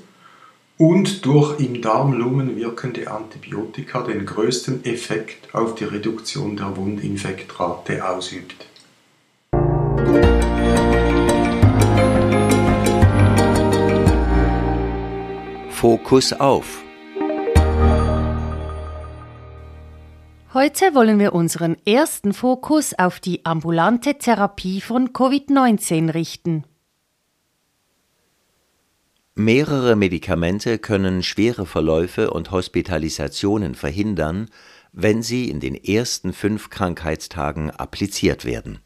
und 0.78 1.26
durch 1.26 1.60
im 1.60 1.82
Darmlumen 1.82 2.56
wirkende 2.56 3.10
Antibiotika 3.10 4.02
den 4.04 4.26
größten 4.26 4.86
Effekt 4.86 5.56
auf 5.56 5.76
die 5.76 5.86
Reduktion 5.86 6.58
der 6.58 6.76
Wundinfektrate 6.76 8.08
ausübt. 8.08 8.68
Fokus 15.86 16.34
auf. 16.34 16.84
Heute 20.52 20.96
wollen 20.96 21.20
wir 21.20 21.34
unseren 21.34 21.78
ersten 21.86 22.34
Fokus 22.34 22.96
auf 22.98 23.20
die 23.20 23.46
ambulante 23.46 24.18
Therapie 24.18 24.82
von 24.82 25.10
Covid-19 25.10 26.12
richten. 26.16 26.64
Mehrere 29.36 29.96
Medikamente 29.96 30.80
können 30.80 31.22
schwere 31.22 31.68
Verläufe 31.68 32.32
und 32.32 32.50
Hospitalisationen 32.50 33.76
verhindern, 33.76 34.50
wenn 34.92 35.22
sie 35.22 35.52
in 35.52 35.60
den 35.60 35.76
ersten 35.76 36.34
fünf 36.34 36.72
Krankheitstagen 36.72 37.70
appliziert 37.70 38.44
werden. 38.44 38.80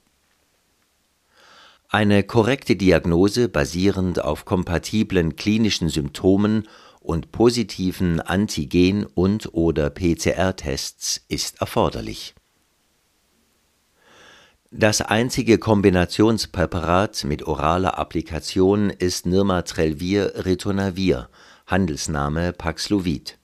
Eine 1.87 2.23
korrekte 2.23 2.75
Diagnose 2.75 3.47
basierend 3.47 4.21
auf 4.21 4.43
kompatiblen 4.43 5.37
klinischen 5.37 5.87
Symptomen 5.87 6.67
und 7.09 7.31
positiven 7.31 8.21
Antigen- 8.21 9.03
und/oder 9.03 9.89
PCR-Tests 9.89 11.25
ist 11.27 11.59
erforderlich. 11.59 12.35
Das 14.69 15.01
einzige 15.01 15.57
Kombinationspräparat 15.57 17.23
mit 17.23 17.47
oraler 17.47 17.97
Applikation 17.97 18.91
ist 18.91 19.25
Nirmatrelvir 19.25 20.45
Ritonavir, 20.45 21.29
Handelsname 21.65 22.53
Paxlovid, 22.53 23.39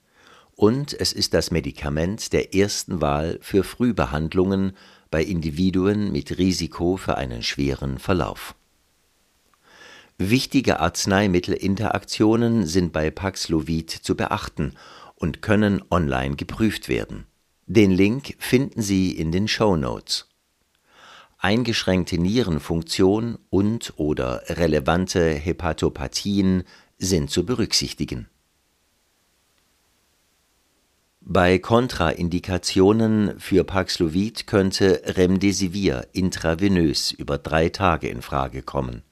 und 0.54 0.98
es 1.00 1.12
ist 1.12 1.34
das 1.34 1.50
Medikament 1.50 2.32
der 2.32 2.54
ersten 2.54 3.00
Wahl 3.00 3.40
für 3.42 3.64
Frühbehandlungen 3.64 4.76
bei 5.10 5.24
Individuen 5.24 6.12
mit 6.12 6.38
Risiko 6.38 6.96
für 6.96 7.16
einen 7.16 7.42
schweren 7.42 7.98
Verlauf. 7.98 8.54
Wichtige 10.18 10.80
Arzneimittelinteraktionen 10.80 12.66
sind 12.66 12.92
bei 12.92 13.10
Paxlovid 13.10 13.90
zu 13.90 14.16
beachten 14.16 14.74
und 15.14 15.42
können 15.42 15.82
online 15.90 16.36
geprüft 16.36 16.88
werden. 16.88 17.26
Den 17.66 17.90
Link 17.90 18.34
finden 18.38 18.80
Sie 18.80 19.10
in 19.12 19.32
den 19.32 19.48
Show 19.48 19.76
Notes. 19.76 20.28
Eingeschränkte 21.38 22.18
Nierenfunktion 22.18 23.38
und/oder 23.50 24.42
relevante 24.48 25.30
Hepatopathien 25.30 26.64
sind 26.98 27.30
zu 27.30 27.44
berücksichtigen 27.44 28.28
bei 31.28 31.58
Kontraindikationen 31.58 33.40
für 33.40 33.64
Paxlovid 33.64 34.46
könnte 34.46 35.02
Remdesivir 35.06 36.06
intravenös 36.12 37.10
über 37.10 37.36
drei 37.36 37.68
Tage 37.68 38.08
in 38.08 38.22
Frage 38.22 38.62
kommen. 38.62 39.02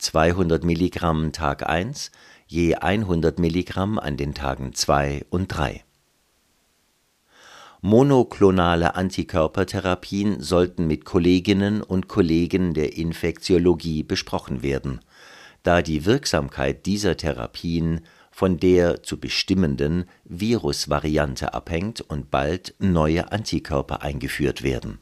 200 0.00 0.64
Milligramm 0.64 1.30
Tag 1.30 1.68
1, 1.68 2.10
je 2.46 2.74
100 2.74 3.38
Milligramm 3.38 3.98
an 3.98 4.16
den 4.16 4.32
Tagen 4.32 4.72
2 4.72 5.26
und 5.28 5.48
3. 5.48 5.84
Monoklonale 7.82 8.94
Antikörpertherapien 8.94 10.40
sollten 10.40 10.86
mit 10.86 11.04
Kolleginnen 11.04 11.82
und 11.82 12.08
Kollegen 12.08 12.72
der 12.72 12.96
Infektiologie 12.96 14.02
besprochen 14.02 14.62
werden, 14.62 15.00
da 15.64 15.82
die 15.82 16.06
Wirksamkeit 16.06 16.86
dieser 16.86 17.18
Therapien 17.18 18.00
von 18.30 18.56
der 18.56 19.02
zu 19.02 19.20
bestimmenden 19.20 20.06
Virusvariante 20.24 21.52
abhängt 21.52 22.00
und 22.00 22.30
bald 22.30 22.74
neue 22.78 23.32
Antikörper 23.32 24.00
eingeführt 24.00 24.62
werden. 24.62 24.98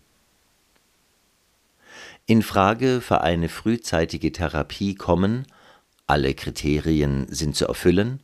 In 2.30 2.42
Frage 2.42 3.00
für 3.00 3.22
eine 3.22 3.48
frühzeitige 3.48 4.30
Therapie 4.30 4.94
kommen, 4.94 5.46
alle 6.06 6.34
Kriterien 6.34 7.26
sind 7.30 7.56
zu 7.56 7.66
erfüllen, 7.66 8.20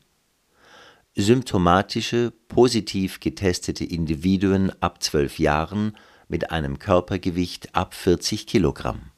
symptomatische, 1.17 2.31
positiv 2.49 3.19
getestete 3.21 3.83
Individuen 3.83 4.71
ab 4.83 5.03
12 5.03 5.39
Jahren 5.39 5.97
mit 6.29 6.51
einem 6.51 6.79
Körpergewicht 6.79 7.75
ab 7.75 7.95
40 7.95 8.47
Kilogramm 8.47 9.11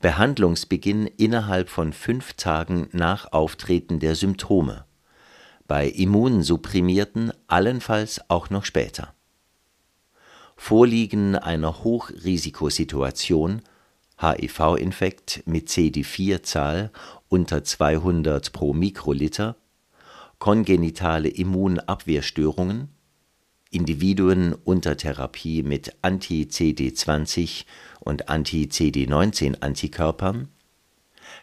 Behandlungsbeginn 0.00 1.06
innerhalb 1.06 1.68
von 1.68 1.92
fünf 1.92 2.32
Tagen 2.32 2.88
nach 2.90 3.30
Auftreten 3.30 4.00
der 4.00 4.16
Symptome, 4.16 4.86
bei 5.68 5.86
Immunsupprimierten 5.86 7.32
allenfalls 7.46 8.28
auch 8.28 8.50
noch 8.50 8.64
später. 8.64 9.14
Vorliegen 10.60 11.36
einer 11.36 11.82
Hochrisikosituation 11.82 13.62
HIV-Infekt 14.20 15.44
mit 15.46 15.68
CD4-Zahl 15.68 16.90
unter 17.28 17.64
200 17.64 18.52
pro 18.52 18.74
Mikroliter, 18.74 19.56
kongenitale 20.38 21.28
Immunabwehrstörungen, 21.28 22.88
Individuen 23.70 24.52
unter 24.52 24.98
Therapie 24.98 25.62
mit 25.62 25.94
Anti-CD20 26.02 27.64
und 28.00 28.28
Anti-CD19-Antikörpern, 28.28 30.48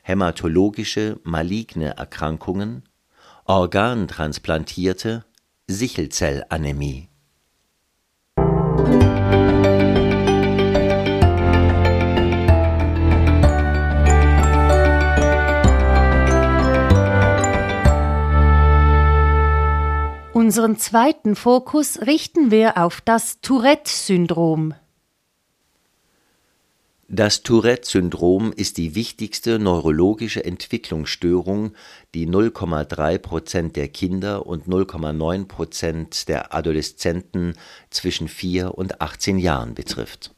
hämatologische 0.04 1.20
maligne 1.24 1.98
Erkrankungen, 1.98 2.84
organtransplantierte, 3.46 5.26
Sichelzellanämie 5.68 7.10
Unseren 20.46 20.78
zweiten 20.78 21.36
Fokus 21.36 22.02
richten 22.06 22.52
wir 22.52 22.78
auf 22.78 23.02
das 23.02 23.42
Tourette-Syndrom. 23.42 24.76
Das 27.08 27.42
Tourette-Syndrom 27.42 28.54
ist 28.54 28.78
die 28.78 28.94
wichtigste 28.94 29.58
neurologische 29.58 30.46
Entwicklungsstörung, 30.46 31.74
die 32.14 32.28
0,3 32.28 33.18
Prozent 33.18 33.76
der 33.76 33.88
Kinder 33.88 34.46
und 34.46 34.68
0,9 34.68 35.48
Prozent 35.48 36.28
der 36.30 36.54
Adoleszenten 36.54 37.56
zwischen 37.90 38.28
4 38.28 38.78
und 38.78 39.02
18 39.02 39.40
Jahren 39.40 39.74
betrifft. 39.74 40.36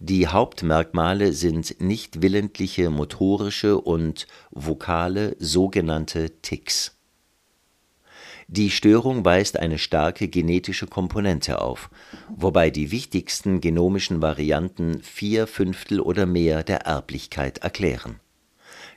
Die 0.00 0.26
Hauptmerkmale 0.26 1.34
sind 1.34 1.80
nicht 1.80 2.20
willentliche 2.20 2.90
motorische 2.90 3.80
und 3.80 4.26
vokale 4.50 5.36
sogenannte 5.38 6.30
Tics 6.42 6.93
die 8.48 8.70
Störung 8.70 9.24
weist 9.24 9.58
eine 9.58 9.78
starke 9.78 10.28
genetische 10.28 10.86
Komponente 10.86 11.60
auf, 11.60 11.90
wobei 12.28 12.70
die 12.70 12.90
wichtigsten 12.90 13.60
genomischen 13.60 14.20
Varianten 14.20 15.00
vier 15.02 15.46
Fünftel 15.46 16.00
oder 16.00 16.26
mehr 16.26 16.62
der 16.62 16.82
Erblichkeit 16.82 17.58
erklären. 17.58 18.20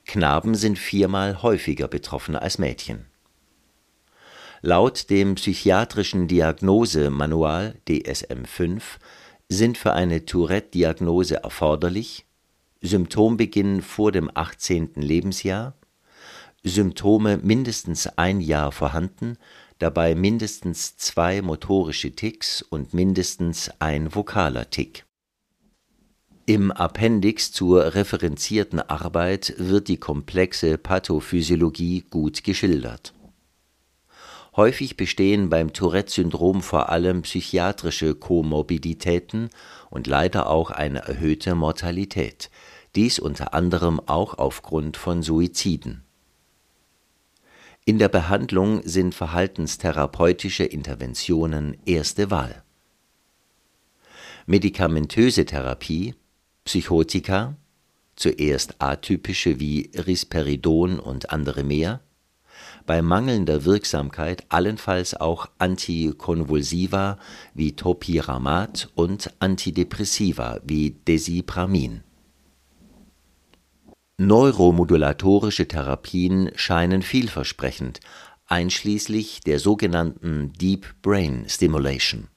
Knaben 0.05 0.55
sind 0.55 0.79
viermal 0.79 1.41
häufiger 1.41 1.87
betroffen 1.87 2.35
als 2.35 2.57
Mädchen. 2.57 3.05
Laut 4.61 5.09
dem 5.09 5.35
psychiatrischen 5.35 6.27
Diagnosemanual 6.27 7.75
DSM-5 7.87 8.81
sind 9.49 9.77
für 9.77 9.93
eine 9.93 10.25
Tourette-Diagnose 10.25 11.43
erforderlich 11.43 12.25
Symptombeginn 12.81 13.81
vor 13.81 14.11
dem 14.11 14.29
18. 14.33 14.91
Lebensjahr 14.95 15.76
Symptome 16.63 17.37
mindestens 17.37 18.07
ein 18.17 18.41
Jahr 18.41 18.71
vorhanden, 18.71 19.37
dabei 19.79 20.15
mindestens 20.15 20.97
zwei 20.97 21.41
motorische 21.41 22.11
Ticks 22.11 22.61
und 22.61 22.93
mindestens 22.93 23.71
ein 23.79 24.13
vokaler 24.13 24.69
Tick. 24.69 25.05
Im 26.45 26.71
Appendix 26.71 27.51
zur 27.51 27.93
referenzierten 27.93 28.79
Arbeit 28.79 29.53
wird 29.57 29.89
die 29.89 29.97
komplexe 29.97 30.77
Pathophysiologie 30.77 32.05
gut 32.09 32.43
geschildert. 32.43 33.13
Häufig 34.55 34.97
bestehen 34.97 35.49
beim 35.49 35.73
Tourette-Syndrom 35.73 36.63
vor 36.63 36.89
allem 36.89 37.21
psychiatrische 37.21 38.15
Komorbiditäten 38.15 39.49
und 39.91 40.07
leider 40.07 40.49
auch 40.49 40.71
eine 40.71 40.99
erhöhte 40.99 41.53
Mortalität, 41.53 42.49
dies 42.95 43.19
unter 43.19 43.53
anderem 43.53 43.99
auch 43.99 44.39
aufgrund 44.39 44.97
von 44.97 45.21
Suiziden 45.21 46.06
in 47.87 47.99
der 47.99 48.09
Behandlung 48.09 48.81
sind 48.83 49.15
verhaltenstherapeutische 49.15 50.65
Interventionen 50.65 51.77
erste 51.85 52.29
Wahl. 52.29 52.63
Medikamentöse 54.45 55.45
Therapie, 55.45 56.13
Psychotika, 56.65 57.55
zuerst 58.17 58.81
atypische 58.81 59.61
wie 59.61 59.89
Risperidon 59.95 60.99
und 60.99 61.29
andere 61.29 61.63
mehr, 61.63 62.01
bei 62.85 63.01
mangelnder 63.01 63.63
Wirksamkeit 63.63 64.43
allenfalls 64.49 65.13
auch 65.13 65.47
Antikonvulsiva 65.57 67.17
wie 67.53 67.73
Topiramat 67.73 68.89
und 68.95 69.31
Antidepressiva 69.39 70.59
wie 70.65 70.91
Desipramin 71.07 72.03
Neuromodulatorische 74.19 75.67
Therapien 75.67 76.49
scheinen 76.55 77.03
vielversprechend, 77.03 77.99
einschließlich 78.47 79.41
der 79.41 79.59
sogenannten 79.59 80.53
Deep 80.53 80.87
Brain 81.03 81.45
Stimulation. 81.47 82.27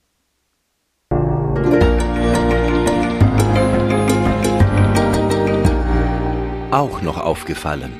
Auch 6.70 7.00
noch 7.00 7.16
aufgefallen. 7.16 7.98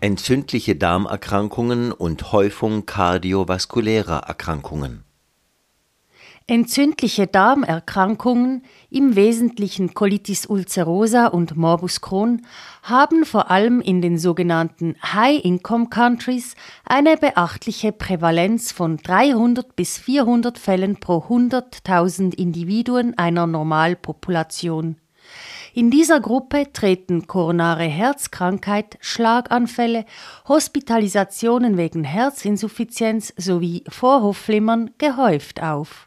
Entzündliche 0.00 0.74
Darmerkrankungen 0.76 1.92
und 1.92 2.32
Häufung 2.32 2.86
kardiovaskulärer 2.86 4.20
Erkrankungen. 4.20 5.05
Entzündliche 6.48 7.26
Darmerkrankungen, 7.26 8.62
im 8.88 9.16
Wesentlichen 9.16 9.94
Colitis 9.94 10.46
ulcerosa 10.46 11.26
und 11.26 11.56
Morbus 11.56 12.00
Crohn, 12.00 12.46
haben 12.84 13.24
vor 13.24 13.50
allem 13.50 13.80
in 13.80 14.00
den 14.00 14.16
sogenannten 14.16 14.94
High-Income 15.02 15.88
Countries 15.88 16.54
eine 16.84 17.16
beachtliche 17.16 17.90
Prävalenz 17.90 18.70
von 18.70 18.96
300 18.96 19.74
bis 19.74 19.98
400 19.98 20.56
Fällen 20.56 21.00
pro 21.00 21.16
100.000 21.28 22.36
Individuen 22.36 23.18
einer 23.18 23.48
Normalpopulation. 23.48 24.98
In 25.74 25.90
dieser 25.90 26.20
Gruppe 26.20 26.72
treten 26.72 27.26
koronare 27.26 27.82
Herzkrankheit, 27.82 28.98
Schlaganfälle, 29.00 30.04
Hospitalisationen 30.46 31.76
wegen 31.76 32.04
Herzinsuffizienz 32.04 33.34
sowie 33.36 33.82
Vorhofflimmern 33.88 34.92
gehäuft 34.98 35.60
auf. 35.60 36.06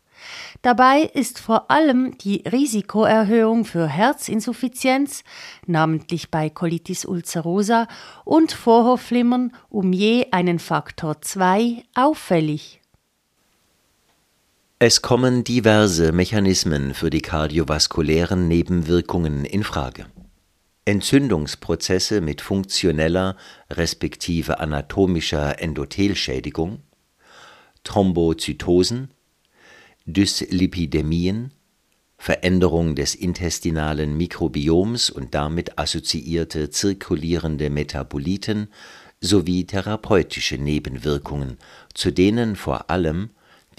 Dabei 0.62 1.04
ist 1.14 1.40
vor 1.40 1.72
allem 1.72 2.18
die 2.18 2.44
Risikoerhöhung 2.50 3.66
für 3.66 3.88
Herzinsuffizienz, 3.88 5.24
namentlich 5.66 6.32
bei 6.32 6.50
Colitis 6.50 7.06
ulcerosa 7.06 7.88
und 8.26 8.52
Vorhofflimmern 8.52 9.54
um 9.70 9.94
je 9.94 10.28
einen 10.32 10.60
Faktor 10.60 11.22
2 11.22 11.84
auffällig. 11.96 12.82
Es 14.82 15.02
kommen 15.02 15.44
diverse 15.44 16.14
Mechanismen 16.14 16.94
für 16.94 17.10
die 17.10 17.22
kardiovaskulären 17.22 18.48
Nebenwirkungen 18.48 19.44
in 19.44 19.66
Frage. 19.66 20.06
Entzündungsprozesse 20.86 22.22
mit 22.22 22.42
funktioneller 22.42 23.36
respektive 23.70 24.60
anatomischer 24.60 25.62
Endothelschädigung, 25.62 26.82
Thrombozytosen, 27.84 29.12
Dyslipidämien, 30.06 31.52
Veränderung 32.18 32.96
des 32.96 33.16
intestinalen 33.16 34.18
Mikrobioms 34.18 35.10
und 35.10 35.34
damit 35.34 35.80
assoziierte 35.80 36.70
zirkulierende 36.70 37.70
Metaboliten 37.70 38.68
sowie 39.22 39.66
therapeutische 39.66 40.58
Nebenwirkungen, 40.58 41.58
zu 41.94 42.12
denen 42.12 42.56
vor 42.56 42.90
allem 42.90 43.30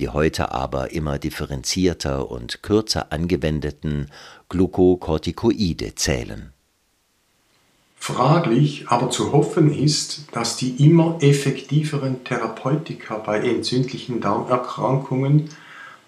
die 0.00 0.08
heute 0.08 0.50
aber 0.52 0.92
immer 0.92 1.18
differenzierter 1.18 2.30
und 2.30 2.62
kürzer 2.62 3.12
angewendeten 3.12 4.10
Glukokortikoide 4.48 5.94
zählen. 5.94 6.52
Fraglich, 7.96 8.88
aber 8.88 9.10
zu 9.10 9.30
hoffen 9.32 9.70
ist, 9.70 10.24
dass 10.32 10.56
die 10.56 10.86
immer 10.86 11.18
effektiveren 11.20 12.24
Therapeutika 12.24 13.18
bei 13.18 13.40
entzündlichen 13.40 14.22
Darmerkrankungen 14.22 15.50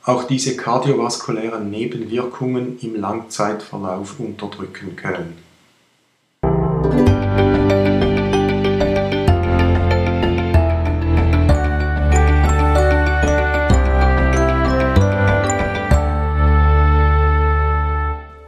auch 0.04 0.24
diese 0.24 0.56
kardiovaskulären 0.56 1.70
Nebenwirkungen 1.70 2.78
im 2.80 2.96
Langzeitverlauf 2.96 4.18
unterdrücken 4.18 4.96
können. 4.96 5.38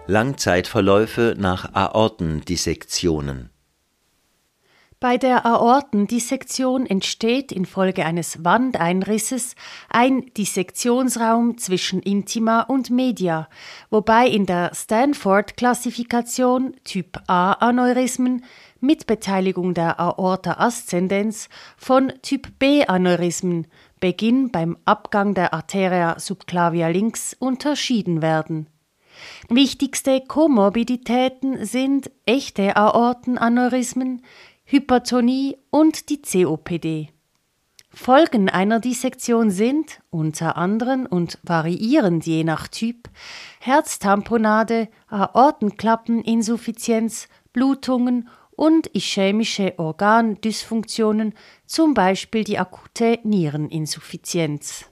Langzeitverläufe 0.06 1.34
nach 1.38 1.74
Aortendissektionen 1.74 3.53
bei 5.04 5.18
der 5.18 5.44
Aortendissektion 5.44 6.86
entsteht 6.86 7.52
infolge 7.52 8.06
eines 8.06 8.42
Wandeinrisses 8.42 9.54
ein 9.90 10.32
Dissektionsraum 10.34 11.58
zwischen 11.58 12.00
Intima 12.00 12.62
und 12.62 12.88
Media, 12.88 13.50
wobei 13.90 14.26
in 14.26 14.46
der 14.46 14.74
Stanford-Klassifikation 14.74 16.76
Typ 16.84 17.20
A 17.26 17.52
Aneurysmen 17.52 18.46
mit 18.80 19.06
Beteiligung 19.06 19.74
der 19.74 20.00
Aorta 20.00 20.52
ascendens 20.52 21.50
von 21.76 22.10
Typ 22.22 22.58
B 22.58 22.86
Aneurysmen 22.86 23.66
Beginn 24.00 24.50
beim 24.50 24.78
Abgang 24.86 25.34
der 25.34 25.52
Arteria 25.52 26.18
subclavia 26.18 26.88
links 26.88 27.36
unterschieden 27.38 28.22
werden. 28.22 28.68
Wichtigste 29.48 30.22
Komorbiditäten 30.22 31.64
sind 31.64 32.10
echte 32.26 32.76
Aortenaneurysmen, 32.76 34.22
Hypertonie 34.66 35.58
und 35.70 36.08
die 36.08 36.22
COPD. 36.22 37.10
Folgen 37.90 38.48
einer 38.48 38.80
Dissektion 38.80 39.50
sind 39.50 40.00
unter 40.10 40.56
anderem 40.56 41.04
und 41.04 41.38
variierend 41.42 42.24
je 42.26 42.44
nach 42.44 42.68
Typ 42.68 43.10
Herztamponade, 43.60 44.88
Aortenklappeninsuffizienz, 45.08 47.28
Blutungen 47.52 48.30
und 48.56 48.86
ischämische 48.94 49.78
Organdysfunktionen, 49.78 51.34
zum 51.66 51.92
Beispiel 51.92 52.42
die 52.42 52.58
akute 52.58 53.18
Niereninsuffizienz. 53.22 54.86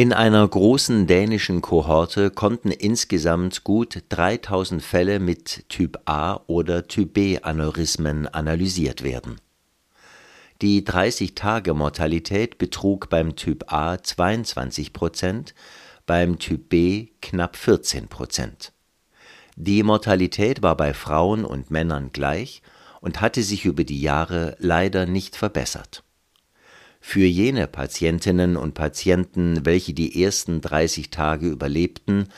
In 0.00 0.14
einer 0.14 0.48
großen 0.48 1.06
dänischen 1.06 1.60
Kohorte 1.60 2.30
konnten 2.30 2.70
insgesamt 2.70 3.64
gut 3.64 4.02
3000 4.08 4.82
Fälle 4.82 5.20
mit 5.20 5.68
Typ 5.68 6.00
A 6.06 6.40
oder 6.46 6.88
Typ 6.88 7.12
B 7.12 7.38
Aneurysmen 7.42 8.26
analysiert 8.26 9.02
werden. 9.04 9.42
Die 10.62 10.86
30-Tage-Mortalität 10.86 12.56
betrug 12.56 13.10
beim 13.10 13.36
Typ 13.36 13.70
A 13.70 14.02
22 14.02 14.94
Prozent, 14.94 15.54
beim 16.06 16.38
Typ 16.38 16.70
B 16.70 17.08
knapp 17.20 17.54
14 17.54 18.08
Prozent. 18.08 18.72
Die 19.56 19.82
Mortalität 19.82 20.62
war 20.62 20.78
bei 20.78 20.94
Frauen 20.94 21.44
und 21.44 21.70
Männern 21.70 22.08
gleich 22.10 22.62
und 23.02 23.20
hatte 23.20 23.42
sich 23.42 23.66
über 23.66 23.84
die 23.84 24.00
Jahre 24.00 24.56
leider 24.60 25.04
nicht 25.04 25.36
verbessert 25.36 26.04
für 27.00 27.24
jene 27.24 27.66
Patientinnen 27.66 28.56
und 28.56 28.74
Patienten, 28.74 29.64
welche 29.64 29.94
die 29.94 30.22
ersten 30.22 30.60
30 30.60 31.10
Tage 31.10 31.48
überlebten, 31.48 32.28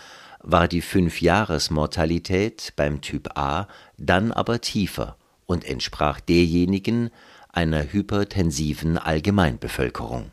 war 0.40 0.68
die 0.68 0.80
Fünfjahresmortalität 0.80 2.72
beim 2.76 3.00
Typ 3.00 3.36
A 3.36 3.68
dann 3.98 4.32
aber 4.32 4.60
tiefer 4.60 5.16
und 5.46 5.64
entsprach 5.64 6.20
derjenigen 6.20 7.10
einer 7.48 7.92
hypertensiven 7.92 8.98
Allgemeinbevölkerung. 8.98 10.30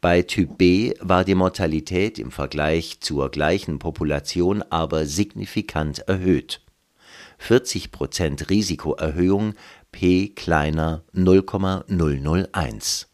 Bei 0.00 0.22
Typ 0.22 0.58
B 0.58 0.94
war 1.00 1.24
die 1.24 1.34
Mortalität 1.34 2.20
im 2.20 2.30
Vergleich 2.30 3.00
zur 3.00 3.30
gleichen 3.30 3.80
Population 3.80 4.62
aber 4.62 5.06
signifikant 5.06 6.00
erhöht. 6.00 6.60
40 7.38 7.90
Prozent 7.90 8.50
Risikoerhöhung 8.50 9.54
p 9.92 10.28
kleiner 10.28 11.02
0,001. 11.12 13.08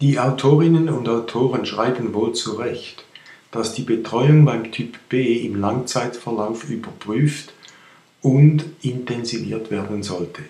Die 0.00 0.18
Autorinnen 0.18 0.88
und 0.88 1.08
Autoren 1.08 1.64
schreiben 1.64 2.12
wohl 2.14 2.32
zu 2.32 2.54
Recht, 2.54 3.04
dass 3.52 3.74
die 3.74 3.82
Betreuung 3.82 4.44
beim 4.44 4.72
Typ 4.72 4.98
B 5.08 5.46
im 5.46 5.60
Langzeitverlauf 5.60 6.68
überprüft 6.68 7.52
und 8.20 8.64
intensiviert 8.82 9.70
werden 9.70 10.02
sollte. 10.02 10.42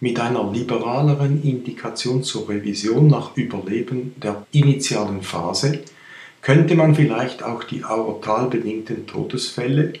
Mit 0.00 0.20
einer 0.20 0.50
liberaleren 0.52 1.42
Indikation 1.42 2.22
zur 2.22 2.48
Revision 2.48 3.08
nach 3.08 3.36
Überleben 3.36 4.14
der 4.22 4.46
initialen 4.52 5.22
Phase 5.22 5.80
könnte 6.40 6.76
man 6.76 6.94
vielleicht 6.94 7.42
auch 7.42 7.64
die 7.64 7.82
aortalbedingten 7.82 9.08
Todesfälle 9.08 9.94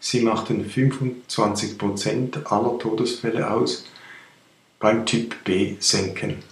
Sie 0.00 0.20
machten 0.20 0.64
25% 0.64 2.46
aller 2.46 2.78
Todesfälle 2.78 3.50
aus, 3.50 3.86
beim 4.78 5.06
Typ 5.06 5.44
B 5.44 5.76
senken. 5.80 6.42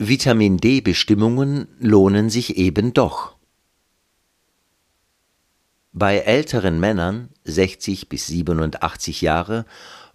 Vitamin 0.00 0.56
D-Bestimmungen 0.56 1.68
lohnen 1.80 2.30
sich 2.30 2.56
eben 2.56 2.94
doch. 2.94 3.36
Bei 5.92 6.18
älteren 6.18 6.80
Männern, 6.80 7.28
60 7.44 8.08
bis 8.08 8.26
87 8.26 9.20
Jahre, 9.20 9.66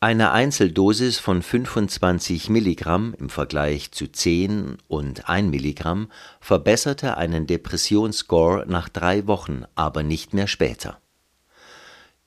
Eine 0.00 0.32
Einzeldosis 0.32 1.18
von 1.18 1.40
25 1.42 2.50
Milligramm 2.50 3.14
im 3.18 3.30
Vergleich 3.30 3.92
zu 3.92 4.08
10 4.08 4.76
und 4.88 5.28
1 5.28 5.50
Milligramm 5.50 6.08
verbesserte 6.38 7.16
einen 7.16 7.46
Depressionsscore 7.46 8.66
nach 8.68 8.90
drei 8.90 9.26
Wochen, 9.26 9.62
aber 9.74 10.02
nicht 10.02 10.34
mehr 10.34 10.48
später. 10.48 11.00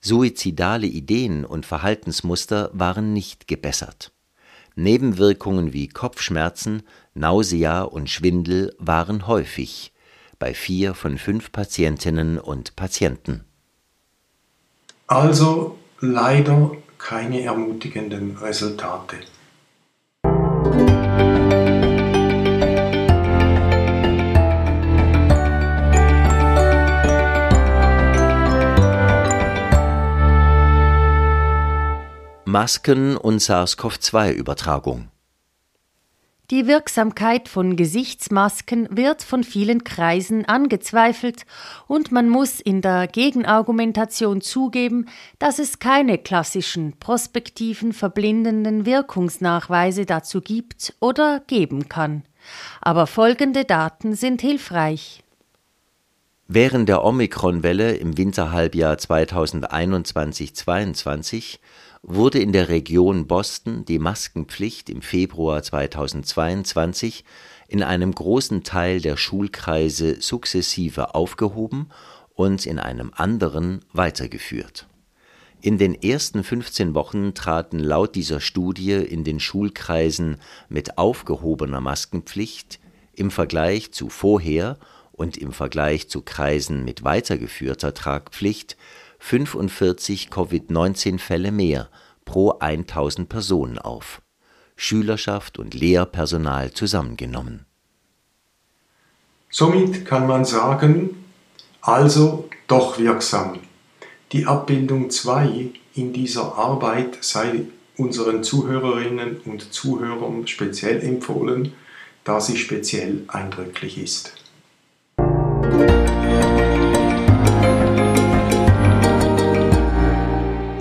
Suizidale 0.00 0.86
Ideen 0.86 1.44
und 1.44 1.66
Verhaltensmuster 1.66 2.70
waren 2.72 3.12
nicht 3.12 3.48
gebessert. 3.48 4.12
Nebenwirkungen 4.74 5.72
wie 5.72 5.88
Kopfschmerzen, 5.88 6.82
Nausea 7.14 7.82
und 7.82 8.08
Schwindel 8.08 8.74
waren 8.78 9.26
häufig 9.26 9.92
bei 10.38 10.54
vier 10.54 10.94
von 10.94 11.18
fünf 11.18 11.52
Patientinnen 11.52 12.38
und 12.38 12.76
Patienten. 12.76 13.44
Also 15.06 15.76
leider 16.00 16.72
keine 16.96 17.42
ermutigenden 17.42 18.36
Resultate. 18.38 19.16
Masken 32.50 33.16
und 33.16 33.40
SARS-CoV-2-Übertragung. 33.40 35.08
Die 36.50 36.66
Wirksamkeit 36.66 37.48
von 37.48 37.76
Gesichtsmasken 37.76 38.88
wird 38.90 39.22
von 39.22 39.44
vielen 39.44 39.84
Kreisen 39.84 40.44
angezweifelt 40.46 41.46
und 41.86 42.10
man 42.10 42.28
muss 42.28 42.58
in 42.58 42.82
der 42.82 43.06
Gegenargumentation 43.06 44.40
zugeben, 44.40 45.06
dass 45.38 45.60
es 45.60 45.78
keine 45.78 46.18
klassischen 46.18 46.98
prospektiven 46.98 47.92
verblindenden 47.92 48.84
Wirkungsnachweise 48.84 50.04
dazu 50.04 50.40
gibt 50.40 50.96
oder 50.98 51.44
geben 51.46 51.88
kann. 51.88 52.24
Aber 52.80 53.06
folgende 53.06 53.64
Daten 53.64 54.16
sind 54.16 54.40
hilfreich. 54.40 55.22
Während 56.48 56.88
der 56.88 57.04
Omikron-Welle 57.04 57.94
im 57.94 58.18
Winterhalbjahr 58.18 58.96
2021-22 58.96 61.60
wurde 62.02 62.38
in 62.38 62.52
der 62.52 62.68
Region 62.68 63.26
Boston 63.26 63.84
die 63.84 63.98
Maskenpflicht 63.98 64.88
im 64.88 65.02
Februar 65.02 65.62
2022 65.62 67.24
in 67.68 67.82
einem 67.82 68.14
großen 68.14 68.62
Teil 68.62 69.00
der 69.00 69.16
Schulkreise 69.16 70.20
sukzessive 70.20 71.14
aufgehoben 71.14 71.90
und 72.34 72.66
in 72.66 72.78
einem 72.78 73.12
anderen 73.14 73.84
weitergeführt. 73.92 74.86
In 75.62 75.76
den 75.76 75.94
ersten 75.94 76.42
15 76.42 76.94
Wochen 76.94 77.34
traten 77.34 77.78
laut 77.78 78.14
dieser 78.14 78.40
Studie 78.40 78.92
in 78.92 79.24
den 79.24 79.40
Schulkreisen 79.40 80.38
mit 80.70 80.96
aufgehobener 80.96 81.82
Maskenpflicht 81.82 82.80
im 83.12 83.30
Vergleich 83.30 83.92
zu 83.92 84.08
vorher 84.08 84.78
und 85.12 85.36
im 85.36 85.52
Vergleich 85.52 86.08
zu 86.08 86.22
Kreisen 86.22 86.82
mit 86.82 87.04
weitergeführter 87.04 87.92
Tragpflicht 87.92 88.78
45 89.20 90.30
Covid-19-Fälle 90.30 91.52
mehr 91.52 91.88
pro 92.24 92.58
1000 92.58 93.28
Personen 93.28 93.78
auf, 93.78 94.22
Schülerschaft 94.74 95.58
und 95.58 95.74
Lehrpersonal 95.74 96.72
zusammengenommen. 96.72 97.66
Somit 99.50 100.04
kann 100.06 100.26
man 100.26 100.44
sagen, 100.44 101.24
also 101.80 102.48
doch 102.66 102.98
wirksam. 102.98 103.60
Die 104.32 104.46
Abbildung 104.46 105.10
2 105.10 105.70
in 105.94 106.12
dieser 106.12 106.56
Arbeit 106.56 107.18
sei 107.20 107.66
unseren 107.96 108.42
Zuhörerinnen 108.42 109.38
und 109.44 109.72
Zuhörern 109.72 110.46
speziell 110.46 111.02
empfohlen, 111.02 111.74
da 112.24 112.40
sie 112.40 112.56
speziell 112.56 113.24
eindrücklich 113.28 113.98
ist. 113.98 114.39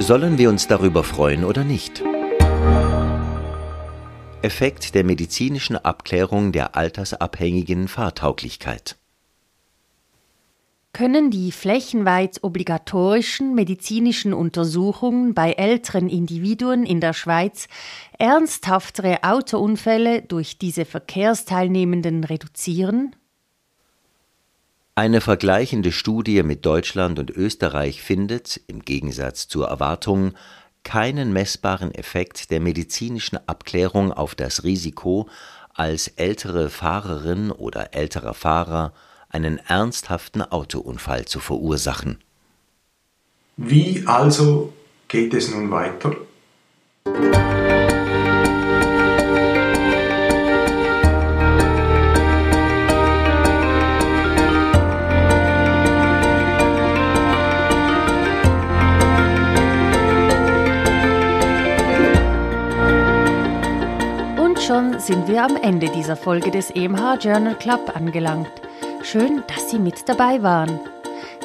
Sollen 0.09 0.39
wir 0.39 0.49
uns 0.49 0.65
darüber 0.65 1.03
freuen 1.03 1.43
oder 1.43 1.63
nicht? 1.63 2.01
Effekt 4.41 4.95
der 4.95 5.03
medizinischen 5.03 5.77
Abklärung 5.77 6.51
der 6.51 6.75
altersabhängigen 6.75 7.87
Fahrtauglichkeit. 7.87 8.97
Können 10.93 11.29
die 11.29 11.51
flächenweit 11.51 12.39
obligatorischen 12.41 13.53
medizinischen 13.53 14.33
Untersuchungen 14.33 15.35
bei 15.35 15.51
älteren 15.51 16.09
Individuen 16.09 16.87
in 16.87 17.01
der 17.01 17.13
Schweiz 17.13 17.67
ernsthaftere 18.17 19.19
Autounfälle 19.21 20.23
durch 20.23 20.57
diese 20.57 20.85
Verkehrsteilnehmenden 20.85 22.23
reduzieren? 22.23 23.15
Eine 24.99 25.21
vergleichende 25.21 25.93
Studie 25.93 26.43
mit 26.43 26.65
Deutschland 26.65 27.19
und 27.19 27.31
Österreich 27.31 28.01
findet, 28.01 28.59
im 28.67 28.81
Gegensatz 28.81 29.47
zur 29.47 29.69
Erwartung, 29.69 30.33
keinen 30.83 31.31
messbaren 31.31 31.95
Effekt 31.95 32.51
der 32.51 32.59
medizinischen 32.59 33.39
Abklärung 33.47 34.11
auf 34.11 34.35
das 34.35 34.65
Risiko, 34.65 35.29
als 35.73 36.09
ältere 36.09 36.69
Fahrerin 36.69 37.49
oder 37.49 37.93
älterer 37.93 38.33
Fahrer 38.33 38.91
einen 39.29 39.57
ernsthaften 39.59 40.41
Autounfall 40.41 41.23
zu 41.23 41.39
verursachen. 41.39 42.17
Wie 43.55 44.03
also 44.05 44.73
geht 45.07 45.33
es 45.33 45.49
nun 45.49 45.71
weiter? 45.71 46.13
Sind 65.09 65.27
wir 65.27 65.43
am 65.43 65.55
Ende 65.55 65.89
dieser 65.89 66.15
Folge 66.15 66.51
des 66.51 66.69
EMH 66.69 67.15
Journal 67.19 67.55
Club 67.55 67.95
angelangt. 67.95 68.51
Schön, 69.01 69.41
dass 69.47 69.71
Sie 69.71 69.79
mit 69.79 70.07
dabei 70.07 70.43
waren. 70.43 70.79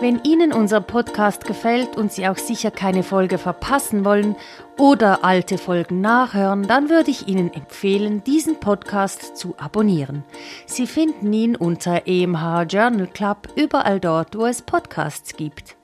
Wenn 0.02 0.22
Ihnen 0.22 0.52
unser 0.52 0.82
Podcast 0.82 1.46
gefällt 1.46 1.96
und 1.96 2.12
Sie 2.12 2.28
auch 2.28 2.36
sicher 2.36 2.70
keine 2.70 3.02
Folge 3.02 3.38
verpassen 3.38 4.04
wollen 4.04 4.36
oder 4.76 5.24
alte 5.24 5.56
Folgen 5.56 6.02
nachhören, 6.02 6.68
dann 6.68 6.90
würde 6.90 7.10
ich 7.10 7.26
Ihnen 7.26 7.54
empfehlen, 7.54 8.22
diesen 8.22 8.60
Podcast 8.60 9.34
zu 9.38 9.54
abonnieren. 9.56 10.24
Sie 10.66 10.86
finden 10.86 11.32
ihn 11.32 11.56
unter 11.56 12.02
EMH 12.06 12.64
Journal 12.68 13.06
Club 13.06 13.48
überall 13.56 13.98
dort, 13.98 14.36
wo 14.36 14.44
es 14.44 14.60
Podcasts 14.60 15.38
gibt. 15.38 15.74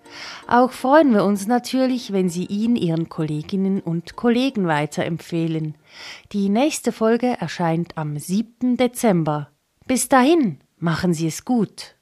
Auch 0.46 0.73
freuen 0.73 1.12
wir 1.12 1.25
uns 1.25 1.46
natürlich, 1.46 2.12
wenn 2.12 2.29
Sie 2.29 2.46
ihn 2.46 2.77
Ihren 2.77 3.09
Kolleginnen 3.09 3.81
und 3.81 4.16
Kollegen 4.16 4.66
weiterempfehlen. 4.66 5.75
Die 6.33 6.49
nächste 6.49 6.92
Folge 6.92 7.37
erscheint 7.38 7.96
am 7.96 8.18
7. 8.18 8.77
Dezember. 8.77 9.51
Bis 9.87 10.09
dahin, 10.09 10.59
machen 10.79 11.14
Sie 11.14 11.27
es 11.27 11.44
gut. 11.44 11.96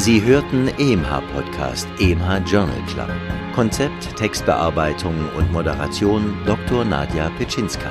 Sie 0.00 0.22
hörten 0.22 0.68
EMH 0.78 1.20
Podcast, 1.34 1.86
EMH 1.98 2.46
Journal 2.46 2.82
Club. 2.86 3.10
Konzept, 3.54 4.16
Textbearbeitung 4.16 5.14
und 5.36 5.52
Moderation 5.52 6.34
Dr. 6.46 6.86
Nadja 6.86 7.28
Petschinska. 7.36 7.90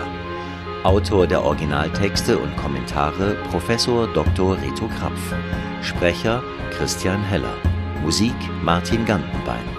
Autor 0.81 1.27
der 1.27 1.43
Originaltexte 1.43 2.39
und 2.39 2.57
Kommentare 2.57 3.35
Professor 3.51 4.07
Dr. 4.07 4.57
Reto 4.59 4.87
Krapf. 4.87 5.35
Sprecher 5.83 6.41
Christian 6.71 7.21
Heller. 7.21 7.53
Musik 8.01 8.33
Martin 8.63 9.05
Gantenbein. 9.05 9.69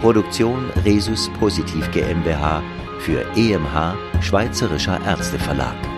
Produktion 0.00 0.70
Resus 0.84 1.28
Positiv 1.40 1.90
GmbH 1.90 2.62
für 3.00 3.26
EMH 3.34 3.96
Schweizerischer 4.20 5.00
Ärzteverlag. 5.04 5.91